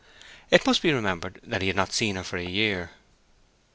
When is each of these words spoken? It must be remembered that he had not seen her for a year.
It 0.49 0.65
must 0.65 0.81
be 0.81 0.91
remembered 0.91 1.39
that 1.43 1.61
he 1.61 1.67
had 1.67 1.75
not 1.77 1.91
seen 1.93 2.15
her 2.15 2.23
for 2.23 2.37
a 2.37 2.43
year. 2.43 2.89